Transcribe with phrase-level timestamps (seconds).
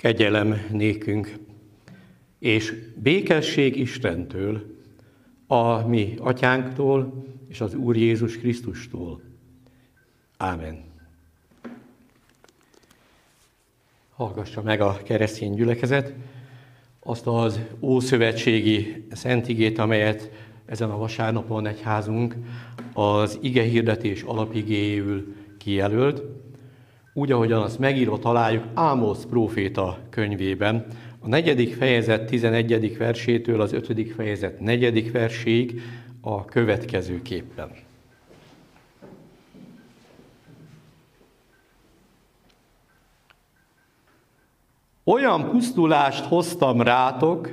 [0.00, 1.34] Kegyelem nékünk,
[2.38, 4.62] és békesség Istentől,
[5.46, 9.20] a mi atyánktól és az Úr Jézus Krisztustól.
[10.36, 10.84] Ámen.
[14.14, 16.14] Hallgassa meg a keresztény gyülekezet
[17.00, 20.30] azt az ószövetségi szentigét, amelyet
[20.66, 22.34] ezen a vasárnapon egyházunk
[22.92, 26.22] az ige hirdetés alapigéjül kijelölt,
[27.12, 30.86] úgy, ahogyan azt megírva találjuk Ámosz próféta könyvében,
[31.22, 32.96] a negyedik fejezet 11.
[32.96, 35.82] versétől az ötödik fejezet negyedik verséig
[36.20, 37.70] a következőképpen.
[45.04, 47.50] Olyan pusztulást hoztam rátok,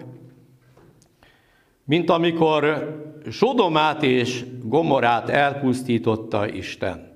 [1.83, 2.95] mint amikor
[3.29, 7.06] Sodomát és Gomorát elpusztította Isten.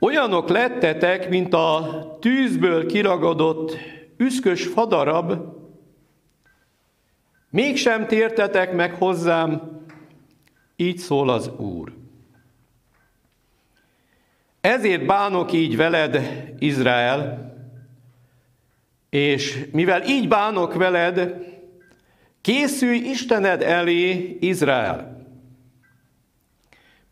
[0.00, 3.76] Olyanok lettetek, mint a tűzből kiragadott
[4.16, 5.32] üszkös fadarab,
[7.50, 9.80] mégsem tértetek meg hozzám,
[10.76, 11.92] így szól az Úr.
[14.60, 16.20] Ezért bánok így veled,
[16.58, 17.52] Izrael,
[19.10, 21.46] és mivel így bánok veled,
[22.40, 25.07] készülj Istened elé, Izrael.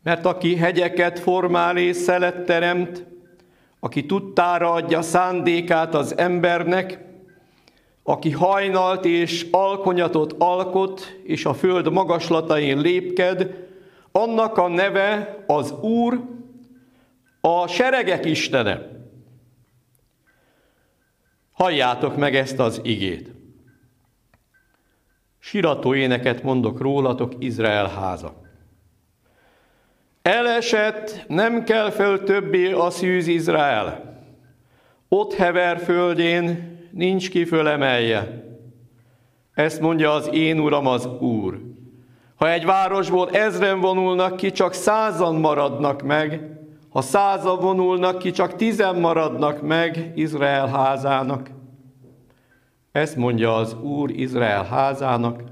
[0.06, 3.06] Mert aki hegyeket formál és szelet teremt,
[3.80, 7.04] aki tudtára adja szándékát az embernek,
[8.02, 13.68] aki hajnalt és alkonyatot alkot, és a föld magaslatain lépked,
[14.12, 16.20] annak a neve az Úr,
[17.40, 18.88] a seregek Istene.
[21.52, 23.30] Halljátok meg ezt az igét.
[25.38, 28.44] Sirató éneket mondok rólatok, Izrael háza.
[30.26, 34.18] Elesett, nem kell föl többé a szűz Izrael.
[35.08, 38.44] Ott hever földjén, nincs ki fölemelje.
[39.54, 41.60] Ezt mondja az én uram, az Úr.
[42.36, 46.40] Ha egy városból ezren vonulnak ki, csak százan maradnak meg,
[46.88, 51.50] ha százan vonulnak ki, csak tizen maradnak meg Izrael házának.
[52.92, 55.42] Ezt mondja az Úr Izrael házának.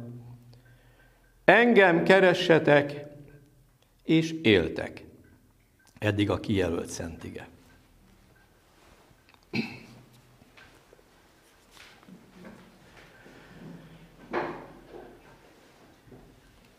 [1.44, 3.03] Engem keressetek,
[4.04, 5.04] és éltek.
[5.98, 7.48] Eddig a kijelölt szentige.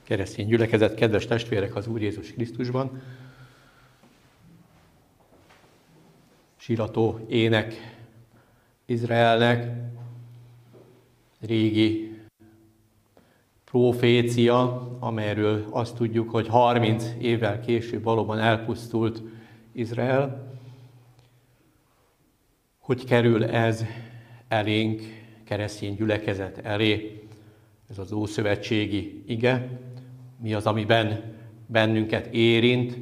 [0.03, 3.01] Keresztény gyülekezet, kedves testvérek az Úr Jézus Krisztusban,
[6.55, 7.95] sírató ének
[8.85, 9.71] Izraelnek,
[11.39, 12.14] régi
[13.75, 19.21] profécia, amelyről azt tudjuk, hogy 30 évvel később valóban elpusztult
[19.71, 20.53] Izrael.
[22.79, 23.85] Hogy kerül ez
[24.47, 25.01] elénk,
[25.43, 27.23] keresztény gyülekezet elé,
[27.89, 29.79] ez az ószövetségi ige,
[30.41, 31.33] mi az, amiben
[31.67, 32.97] bennünket érint,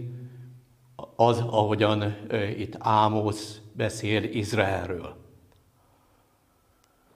[1.15, 2.15] az, ahogyan
[2.57, 5.15] itt Ámosz beszél Izraelről.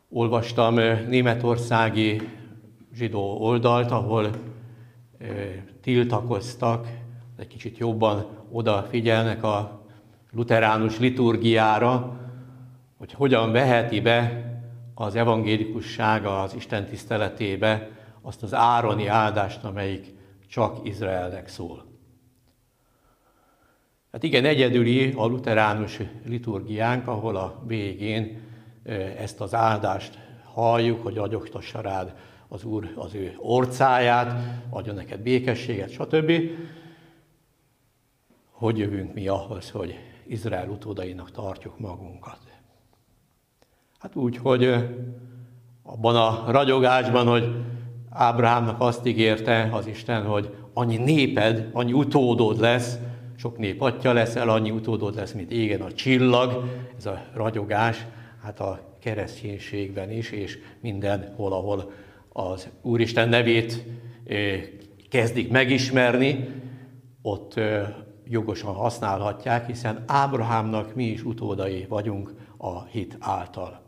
[0.09, 0.73] Olvastam
[1.09, 2.22] németországi
[2.97, 4.30] zsidó oldalt, ahol
[5.81, 6.88] tiltakoztak,
[7.38, 9.85] egy kicsit jobban odafigyelnek a
[10.31, 12.19] luteránus liturgiára,
[12.97, 14.46] hogy hogyan veheti be
[14.94, 17.90] az evangélikusság az Isten tiszteletébe
[18.22, 20.06] azt az ároni áldást, amelyik
[20.50, 21.85] csak Izraelnek szól.
[24.12, 28.41] Hát igen, egyedüli a luteránus liturgiánk, ahol a végén
[29.18, 30.18] ezt az áldást
[30.53, 32.16] halljuk, hogy agyogtassa rád
[32.47, 34.34] az Úr az ő orcáját,
[34.69, 36.31] adjon neked békességet, stb.
[38.52, 42.40] Hogy jövünk mi ahhoz, hogy Izrael utódainak tartjuk magunkat?
[44.00, 44.63] Hát úgy, hogy
[45.84, 47.56] abban a ragyogásban, hogy
[48.09, 52.97] Ábrahámnak azt ígérte az Isten, hogy annyi néped, annyi utódod lesz,
[53.35, 56.64] sok nép atya leszel, annyi utódod lesz, mint égen a csillag,
[56.97, 58.05] ez a ragyogás,
[58.43, 61.91] hát a kereszténységben is, és mindenhol, ahol
[62.37, 63.84] az Úristen nevét
[65.09, 66.47] kezdik megismerni,
[67.22, 67.59] ott
[68.28, 73.81] jogosan használhatják, hiszen Ábrahámnak mi is utódai vagyunk a hit által.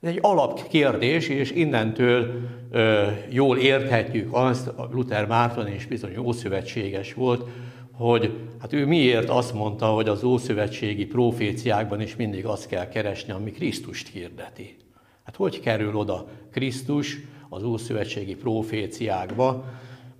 [0.00, 2.30] Ez egy alapkérdés, és innentől
[2.70, 7.48] ö, jól érthetjük azt, Luther Márton is bizony ószövetséges volt,
[7.92, 13.32] hogy hát ő miért azt mondta, hogy az ószövetségi proféciákban is mindig azt kell keresni,
[13.32, 14.76] ami Krisztust hirdeti.
[15.24, 17.18] Hát hogy kerül oda Krisztus
[17.54, 19.64] az ószövetségi proféciákba,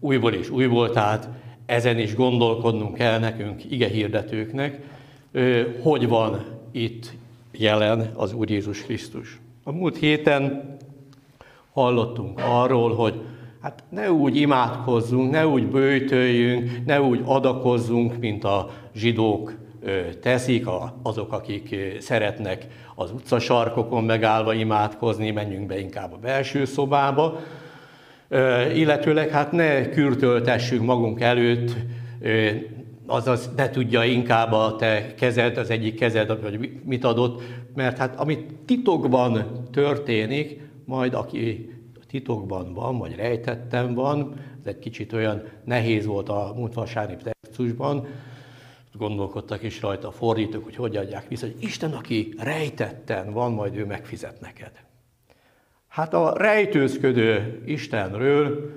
[0.01, 1.29] újból és újból, tehát
[1.67, 4.81] ezen is gondolkodnunk kell nekünk, ige hirdetőknek,
[5.83, 7.13] hogy van itt
[7.53, 9.41] jelen az Úr Jézus Krisztus.
[9.65, 10.77] A múlt héten
[11.73, 13.21] hallottunk arról, hogy
[13.61, 19.55] hát ne úgy imádkozzunk, ne úgy bőjtöljünk, ne úgy adakozzunk, mint a zsidók
[20.21, 20.67] teszik,
[21.03, 27.41] azok, akik szeretnek az utcasarkokon megállva imádkozni, menjünk be inkább a belső szobába,
[28.75, 31.77] illetőleg hát ne kürtöltessünk magunk előtt,
[33.07, 37.43] azaz ne tudja inkább a te kezed, az egyik kezed, vagy mit adott,
[37.75, 41.71] mert hát amit titokban történik, majd aki
[42.09, 48.07] titokban van, vagy rejtettem van, ez egy kicsit olyan nehéz volt a múlt vasárnap textusban,
[48.99, 53.77] gondolkodtak is rajta a fordítók, hogy hogy adják vissza, hogy Isten, aki rejtetten van, majd
[53.77, 54.73] ő megfizet neked.
[55.89, 58.71] Hát a rejtőzködő Istenről,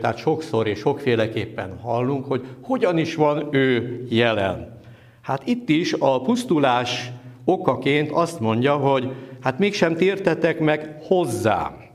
[0.00, 4.80] tehát sokszor és sokféleképpen hallunk, hogy hogyan is van ő jelen.
[5.22, 7.10] Hát itt is a pusztulás
[7.44, 11.85] okaként azt mondja, hogy hát mégsem tértetek meg hozzám.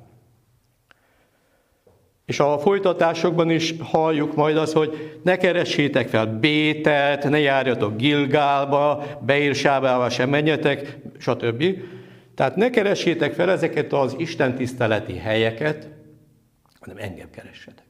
[2.31, 9.03] És a folytatásokban is halljuk majd azt, hogy ne keressétek fel Bétet, ne járjatok Gilgálba,
[9.25, 11.63] Beírsábába sem menjetek, stb.
[12.35, 15.87] Tehát ne keressétek fel ezeket az istentiszteleti helyeket,
[16.79, 17.85] hanem engem keressetek.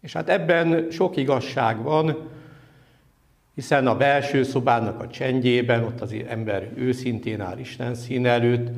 [0.00, 2.30] És hát ebben sok igazság van,
[3.54, 8.68] hiszen a belső szobának a csendjében, ott az ember őszintén áll Isten szín előtt,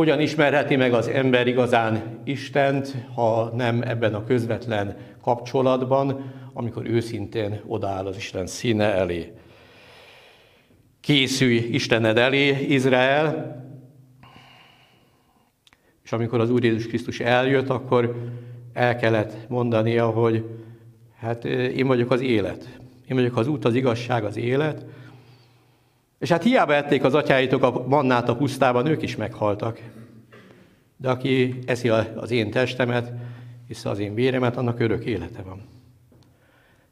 [0.00, 7.60] hogyan ismerheti meg az ember igazán Istent, ha nem ebben a közvetlen kapcsolatban, amikor őszintén
[7.66, 9.32] odaáll az Isten színe elé.
[11.00, 13.56] Készülj Istened elé, Izrael,
[16.04, 18.30] és amikor az Úr Jézus Krisztus eljött, akkor
[18.72, 20.44] el kellett mondania, hogy
[21.18, 22.78] hát én vagyok az élet.
[23.08, 24.84] Én vagyok az út, az igazság, az élet.
[26.20, 29.80] És hát hiába ették az atyáitok a mannát a pusztában, ők is meghaltak.
[30.96, 33.12] De aki eszi az én testemet,
[33.66, 35.62] hisz az én véremet, annak örök élete van.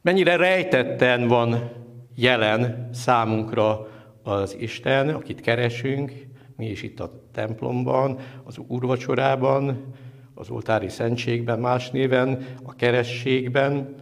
[0.00, 1.70] Mennyire rejtetten van
[2.14, 3.88] jelen számunkra
[4.22, 6.12] az Isten, akit keresünk,
[6.56, 9.94] mi is itt a templomban, az úrvacsorában,
[10.34, 13.94] az oltári szentségben, más néven, a kerességben,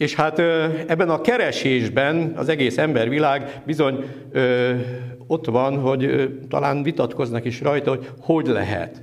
[0.00, 0.38] és hát
[0.88, 4.04] ebben a keresésben az egész embervilág bizony
[5.26, 9.02] ott van, hogy talán vitatkoznak is rajta, hogy hogy lehet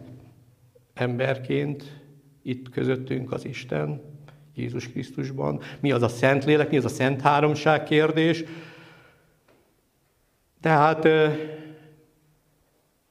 [0.94, 1.84] emberként
[2.44, 4.02] itt közöttünk az Isten,
[4.56, 5.60] Jézus Krisztusban.
[5.80, 8.44] Mi az a szent lélek, mi az a szent háromság kérdés.
[10.62, 11.08] Tehát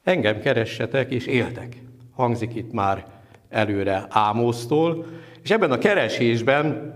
[0.05, 1.77] engem keressetek és éltek.
[2.15, 3.07] Hangzik itt már
[3.49, 5.07] előre Ámosztól.
[5.43, 6.95] És ebben a keresésben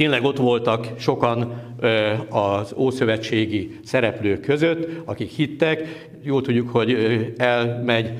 [0.00, 1.52] Tényleg ott voltak sokan
[2.28, 6.08] az ószövetségi szereplők között, akik hittek.
[6.22, 6.96] Jól tudjuk, hogy
[7.36, 8.12] elmegy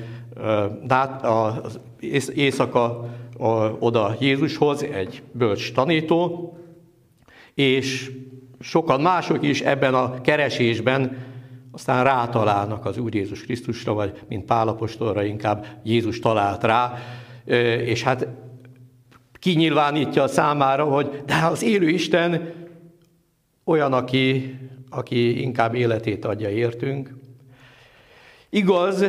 [1.21, 3.09] az éjszaka
[3.79, 6.53] oda Jézushoz, egy bölcs tanító,
[7.53, 8.11] és
[8.59, 11.17] sokan mások is ebben a keresésben
[11.71, 16.93] aztán rátalálnak az Úr Jézus Krisztusra, vagy mint Pálapostolra inkább Jézus talált rá,
[17.85, 18.27] és hát
[19.41, 22.53] kinyilvánítja számára, hogy de az élő Isten
[23.65, 24.55] olyan, aki,
[24.89, 27.15] aki inkább életét adja értünk.
[28.49, 29.05] Igaz,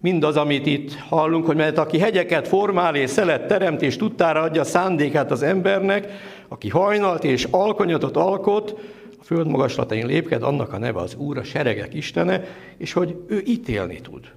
[0.00, 4.64] mindaz, amit itt hallunk, hogy mert aki hegyeket formál és szelet teremt és tudtára adja
[4.64, 6.12] szándékát az embernek,
[6.48, 8.80] aki hajnalt és alkonyatot alkot,
[9.20, 12.44] a föld magaslatain lépked, annak a neve az Úr, a seregek Istene,
[12.76, 14.32] és hogy ő ítélni tud.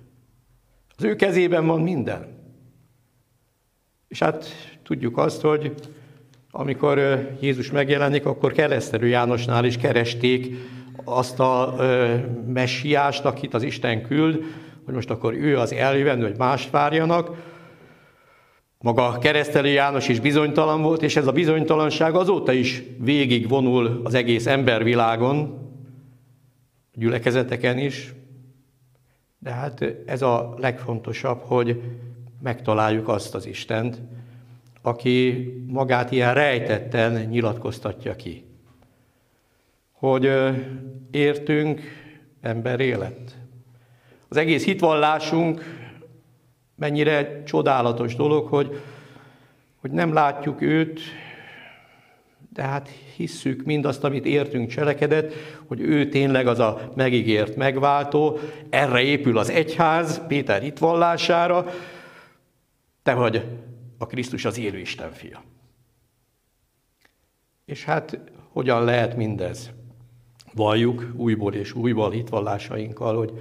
[0.97, 2.44] Az ő kezében van minden.
[4.15, 4.45] És hát
[4.86, 5.74] Tudjuk azt, hogy
[6.51, 7.00] amikor
[7.39, 10.55] Jézus megjelenik, akkor keresztelő Jánosnál is keresték
[11.03, 11.75] azt a
[12.48, 14.43] messiást, akit az Isten küld,
[14.86, 17.29] hogy most akkor ő az eljövenő, hogy mást várjanak.
[18.79, 24.13] Maga keresztelő János is bizonytalan volt, és ez a bizonytalanság azóta is végig vonul az
[24.13, 25.69] egész embervilágon,
[26.93, 28.13] gyülekezeteken is.
[29.39, 31.81] De hát ez a legfontosabb, hogy
[32.45, 34.01] megtaláljuk azt az Istent,
[34.81, 38.45] aki magát ilyen rejtetten nyilatkoztatja ki.
[39.91, 40.31] Hogy
[41.11, 41.81] értünk
[42.41, 43.37] ember élet.
[44.27, 45.63] Az egész hitvallásunk
[46.75, 48.81] mennyire csodálatos dolog, hogy,
[49.75, 50.99] hogy nem látjuk őt,
[52.53, 55.33] de hát hisszük mindazt, amit értünk cselekedett,
[55.67, 61.65] hogy ő tényleg az a megígért megváltó, erre épül az egyház, Péter hitvallására,
[63.05, 63.45] te vagy
[63.97, 65.43] a Krisztus az élő Isten fia.
[67.65, 68.19] És hát
[68.51, 69.71] hogyan lehet mindez?
[70.55, 73.31] valljuk újból és újból hitvallásainkkal, hogy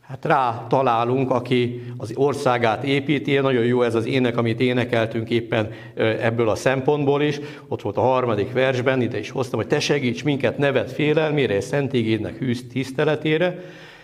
[0.00, 3.34] hát rá találunk, aki az országát építi.
[3.34, 7.40] Nagyon jó ez az ének, amit énekeltünk éppen ebből a szempontból is.
[7.68, 11.64] Ott volt a harmadik versben, ide is hoztam, hogy te segíts minket neved félelmére és
[11.64, 13.58] szentigédnek hűz tiszteletére,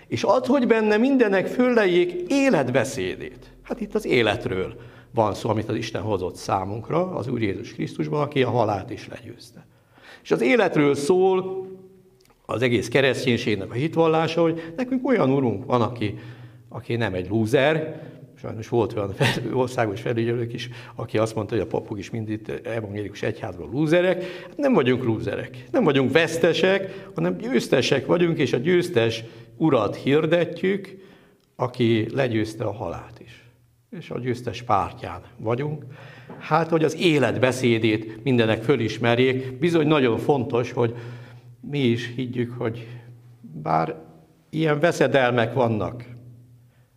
[0.06, 3.52] és add, hogy benne mindenek föllejék életbeszédét.
[3.62, 8.20] Hát itt az életről van szó, amit az Isten hozott számunkra, az Úr Jézus Krisztusban,
[8.20, 9.66] aki a halált is legyőzte.
[10.22, 11.66] És az életről szól
[12.46, 16.18] az egész kereszténységnek a hitvallása, hogy nekünk olyan urunk van, aki,
[16.68, 18.02] aki nem egy lúzer,
[18.40, 19.14] sajnos volt olyan
[19.52, 24.22] országos felügyelők is, aki azt mondta, hogy a papok is mind evangélikus egyházban lúzerek.
[24.22, 29.24] Hát nem vagyunk lúzerek, nem vagyunk vesztesek, hanem győztesek vagyunk, és a győztes
[29.56, 30.96] urat hirdetjük,
[31.56, 33.47] aki legyőzte a halált is.
[33.90, 35.84] És a győztes pártján vagyunk.
[36.38, 40.94] Hát, hogy az életbeszédét mindenek fölismerjék, bizony nagyon fontos, hogy
[41.60, 42.86] mi is higgyük, hogy
[43.40, 43.94] bár
[44.50, 46.04] ilyen veszedelmek vannak,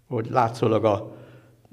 [0.08, 1.16] hogy látszólag a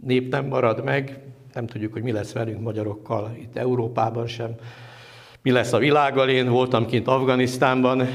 [0.02, 1.20] nép nem marad meg,
[1.52, 4.54] nem tudjuk, hogy mi lesz velünk magyarokkal itt Európában sem,
[5.42, 6.28] mi lesz a világgal.
[6.28, 8.08] Én voltam kint Afganisztánban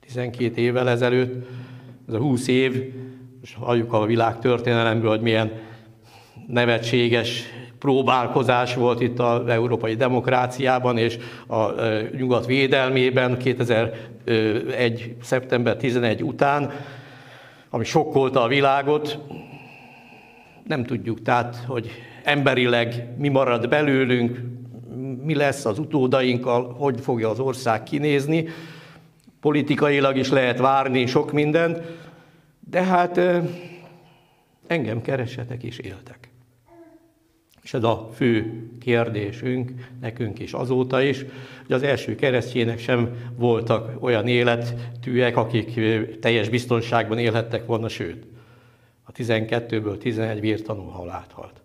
[0.00, 1.46] 12 évvel ezelőtt,
[2.08, 2.94] ez a 20 év,
[3.42, 5.52] és halljuk a világ történelemből, hogy milyen
[6.46, 7.42] nevetséges
[7.78, 11.18] próbálkozás volt itt az európai demokráciában és
[11.48, 11.70] a
[12.16, 15.16] nyugat védelmében 2001.
[15.22, 16.70] szeptember 11 után,
[17.70, 19.18] ami sokkolta a világot.
[20.66, 21.90] Nem tudjuk tehát, hogy
[22.24, 24.40] emberileg mi marad belőlünk,
[25.22, 28.48] mi lesz az utódainkkal, hogy fogja az ország kinézni.
[29.40, 31.80] Politikailag is lehet várni sok mindent,
[32.72, 33.20] de hát
[34.66, 36.30] engem keresetek és éltek.
[37.62, 41.18] És ez a fő kérdésünk nekünk is azóta is,
[41.66, 45.80] hogy az első keresztjének sem voltak olyan élettűek, akik
[46.20, 48.26] teljes biztonságban élhettek volna, sőt,
[49.04, 51.60] a 12-ből 11 vértanú halált halt.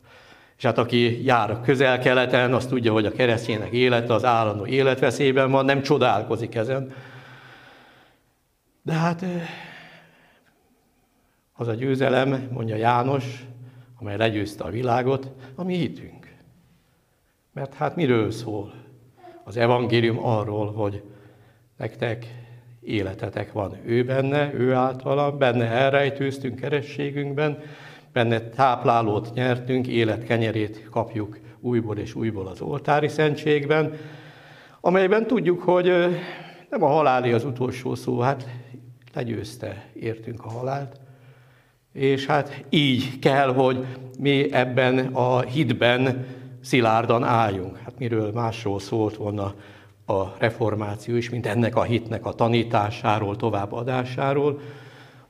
[0.57, 5.51] És hát aki jár a közel-keleten, az tudja, hogy a keresztjének élete az állandó életveszélyben
[5.51, 6.93] van, nem csodálkozik ezen.
[8.81, 9.25] De hát
[11.57, 13.45] az a győzelem, mondja János,
[13.99, 16.35] amely legyőzte a világot, a mi hitünk.
[17.53, 18.73] Mert hát miről szól?
[19.43, 21.03] Az evangélium arról, hogy
[21.77, 22.25] nektek
[22.81, 27.59] életetek van ő benne, ő általa, benne elrejtőztünk kerességünkben,
[28.11, 33.93] benne táplálót nyertünk, életkenyerét kapjuk újból és újból az oltári szentségben,
[34.81, 35.85] amelyben tudjuk, hogy
[36.69, 38.49] nem a haláli az utolsó szó, hát
[39.13, 40.99] legyőzte, értünk a halált,
[41.94, 43.86] és hát így kell, hogy
[44.20, 46.25] mi ebben a hitben
[46.62, 47.77] szilárdan álljunk.
[47.77, 49.53] Hát miről másról szólt volna
[50.06, 54.60] a reformáció is, mint ennek a hitnek a tanításáról, továbbadásáról,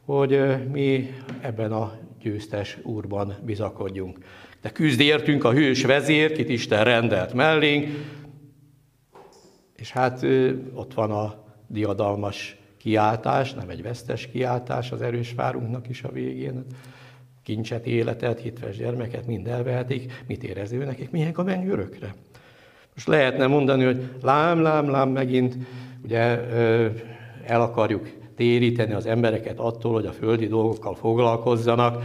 [0.06, 0.40] hogy
[0.72, 1.10] mi
[1.42, 4.18] ebben a győztes úrban bizakodjunk.
[4.62, 7.88] De küzd értünk a hős vezér, kit Isten rendelt mellénk,
[9.76, 10.26] és hát
[10.74, 11.34] ott van a
[11.68, 16.66] diadalmas kiáltás, nem egy vesztes kiáltás az erős várunknak is a végén.
[17.44, 22.16] Kincset, életet, hitves gyermeket mind elvehetik, mit érez ő nekik, milyen a menj örökre.
[22.94, 25.58] Most lehetne mondani, hogy lám, lám, lám, megint
[26.04, 26.50] ugye
[27.46, 32.04] el akarjuk téríteni az embereket attól, hogy a földi dolgokkal foglalkozzanak.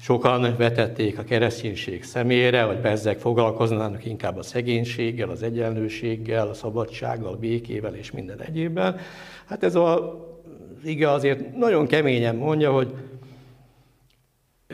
[0.00, 7.32] Sokan vetették a kereszténység szemére, hogy bezzek foglalkoznának inkább a szegénységgel, az egyenlőséggel, a szabadsággal,
[7.32, 8.96] a békével és minden egyébben.
[9.46, 10.18] Hát ez a,
[10.84, 12.94] ige azért nagyon keményen mondja, hogy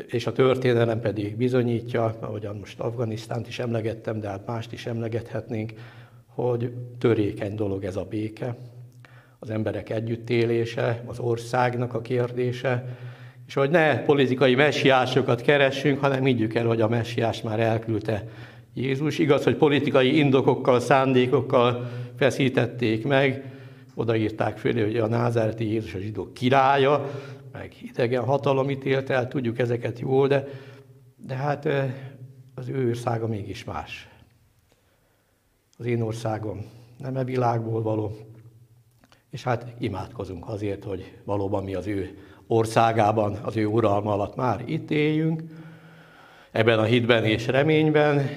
[0.07, 5.73] és a történelem pedig bizonyítja, ahogyan most Afganisztánt is emlegettem, de hát mást is emlegethetnénk,
[6.27, 8.57] hogy törékeny dolog ez a béke,
[9.39, 12.97] az emberek együttélése, az országnak a kérdése,
[13.47, 18.29] és hogy ne politikai messiásokat keressünk, hanem higgyük el, hogy a messiás már elküldte
[18.75, 19.19] Jézus.
[19.19, 23.53] Igaz, hogy politikai indokokkal, szándékokkal feszítették meg,
[23.95, 27.11] odaírták fölé, hogy a názáreti Jézus a zsidók királya,
[27.53, 30.49] meg idegen hatalom ítélt el, tudjuk ezeket jól, de,
[31.27, 31.69] de hát
[32.55, 34.09] az ő országa mégis más.
[35.79, 36.65] Az én országom
[36.99, 38.17] nem e világból való,
[39.31, 44.63] és hát imádkozunk azért, hogy valóban mi az ő országában, az ő uralma alatt már
[44.65, 45.43] itt éljünk,
[46.51, 48.29] ebben a hitben és reményben,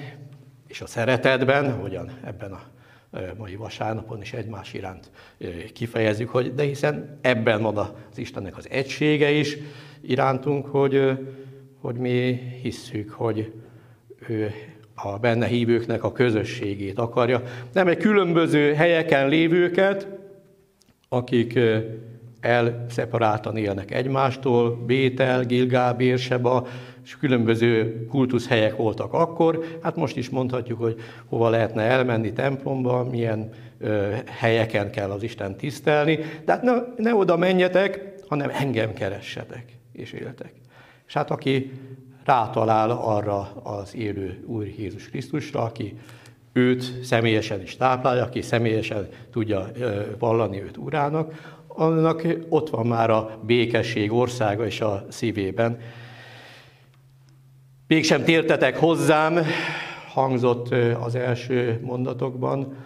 [0.66, 2.62] és a szeretetben, hogyan ebben a
[3.38, 5.10] mai vasárnapon is egymás iránt
[5.72, 9.56] kifejezzük, hogy de hiszen ebben van az Istennek az egysége is
[10.00, 11.18] irántunk, hogy,
[11.80, 13.52] hogy mi hisszük, hogy
[14.28, 14.50] ő
[14.94, 17.42] a benne hívőknek a közösségét akarja.
[17.72, 20.08] Nem egy különböző helyeken lévőket,
[21.08, 21.58] akik
[22.40, 26.66] elszeparáltan élnek egymástól, Bétel, Gilgál, Bérseba,
[27.04, 29.64] és különböző kultuszhelyek voltak akkor.
[29.82, 35.56] Hát most is mondhatjuk, hogy hova lehetne elmenni templomba, milyen ö, helyeken kell az Isten
[35.56, 36.18] tisztelni.
[36.44, 40.52] De hát ne, ne oda menjetek, hanem engem keressetek és éltek.
[41.06, 41.72] És hát aki
[42.24, 45.98] rátalál arra az élő Úr Jézus Krisztusra, aki
[46.52, 49.70] őt személyesen is táplálja, aki személyesen tudja
[50.18, 55.78] vallani őt urának, annak ott van már a békesség országa is a szívében.
[57.86, 59.38] Mégsem tértetek hozzám,
[60.12, 62.76] hangzott az első mondatokban,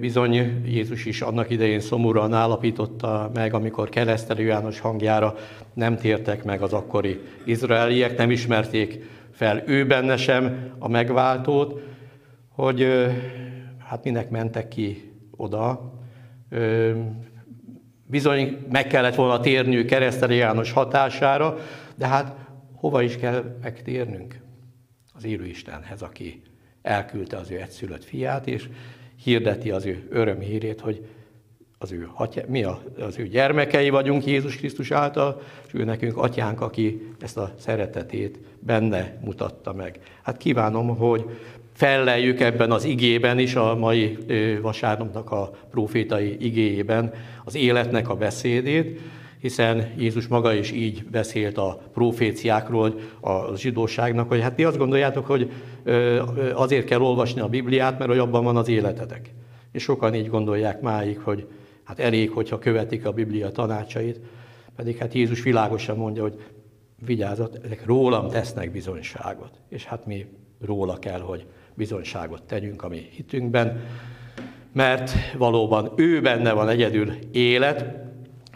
[0.00, 5.34] Bizony Jézus is annak idején szomorúan állapította meg, amikor keresztelő János hangjára
[5.74, 11.80] nem tértek meg az akkori izraeliek, nem ismerték fel ő benne sem a megváltót,
[12.48, 12.86] hogy
[13.78, 15.92] hát minek mentek ki oda.
[18.10, 21.58] Bizony meg kellett volna térniük keresztelő János hatására,
[21.94, 22.36] de hát
[22.74, 24.40] hova is kell megtérnünk?
[25.14, 26.42] Az élő Istenhez, aki
[26.82, 28.68] elküldte az ő egyszülött fiát, és
[29.22, 31.06] hirdeti az ő örömhírét, hogy
[31.78, 36.60] az ő atya, mi az ő gyermekei vagyunk Jézus Krisztus által, és ő nekünk atyánk,
[36.60, 40.00] aki ezt a szeretetét benne mutatta meg.
[40.22, 41.24] Hát kívánom, hogy
[41.78, 44.18] felleljük ebben az igében is, a mai
[44.62, 47.12] vasárnapnak a profétai igéjében
[47.44, 49.00] az életnek a beszédét,
[49.40, 55.26] hiszen Jézus maga is így beszélt a proféciákról a zsidóságnak, hogy hát ti azt gondoljátok,
[55.26, 55.50] hogy
[56.54, 59.30] azért kell olvasni a Bibliát, mert hogy abban van az életetek.
[59.72, 61.46] És sokan így gondolják máig, hogy
[61.84, 64.20] hát elég, hogyha követik a Biblia tanácsait,
[64.76, 66.40] pedig hát Jézus világosan mondja, hogy
[67.06, 69.50] vigyázat, ezek rólam tesznek bizonyságot.
[69.68, 70.26] És hát mi
[70.60, 73.80] róla kell, hogy bizonyságot tegyünk a mi hitünkben,
[74.72, 77.84] mert valóban ő benne van egyedül élet,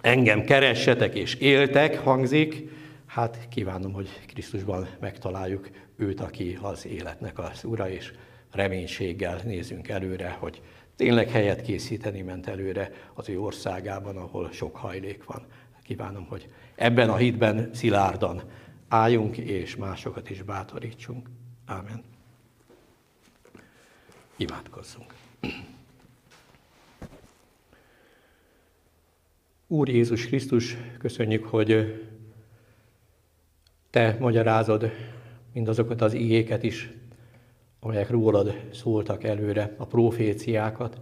[0.01, 2.69] engem keressetek és éltek, hangzik,
[3.07, 8.13] hát kívánom, hogy Krisztusban megtaláljuk őt, aki az életnek az ura, és
[8.53, 10.63] reménységgel nézünk előre, hogy
[10.97, 15.43] tényleg helyet készíteni ment előre az ő országában, ahol sok hajlék van.
[15.83, 18.43] Kívánom, hogy ebben a hitben szilárdan
[18.89, 21.29] álljunk, és másokat is bátorítsunk.
[21.73, 22.03] Ámen.
[24.37, 25.15] Imádkozzunk.
[29.67, 32.01] Úr Jézus Krisztus, köszönjük, hogy
[33.91, 34.91] Te magyarázod
[35.53, 36.91] mindazokat az igéket is,
[37.81, 41.01] amelyek rólad szóltak előre, a proféciákat.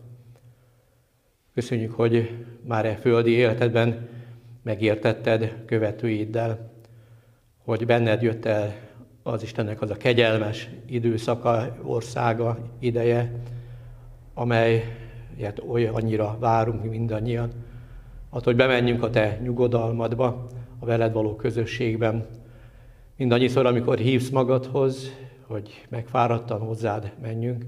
[1.54, 4.08] Köszönjük, hogy már e földi életedben
[4.62, 6.72] megértetted követőiddel,
[7.56, 8.89] hogy benned jött el
[9.22, 13.32] az Istennek az a kegyelmes időszaka, országa, ideje,
[14.34, 17.50] amelyet olyan annyira várunk mi mindannyian,
[18.28, 20.46] attól, hogy bemenjünk a te nyugodalmadba,
[20.78, 22.26] a veled való közösségben.
[23.16, 25.10] Mindannyiszor, amikor hívsz magadhoz,
[25.46, 27.64] hogy megfáradtan hozzád menjünk,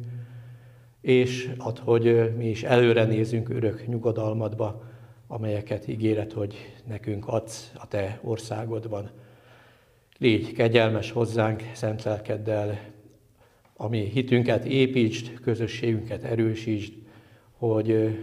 [1.00, 4.82] és ad, hogy mi is előre nézünk örök nyugodalmadba,
[5.26, 6.54] amelyeket ígéret, hogy
[6.86, 9.10] nekünk adsz a te országodban.
[10.22, 12.80] Légy kegyelmes hozzánk szent lelkeddel,
[13.76, 16.92] ami hitünket építsd, közösségünket erősítsd,
[17.52, 18.18] hogy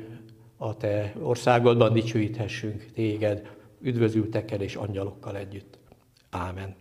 [0.57, 3.49] a te országodban dicsőíthessünk téged,
[3.81, 5.77] üdvözültekkel és angyalokkal együtt.
[6.29, 6.75] Ámen.